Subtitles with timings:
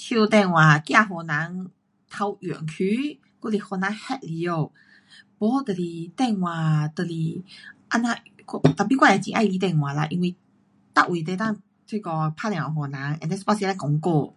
[0.00, 1.70] 手电话怕给人
[2.08, 4.46] 偷用去，还是给人 hack 进去，
[5.38, 5.82] 没就是
[6.16, 10.34] 电话就是这样，我 tapi 我也很喜欢电话啦，因为
[10.96, 11.60] 每位都能够
[11.90, 14.34] 那个打电话给人，and then 有半时要讲聊。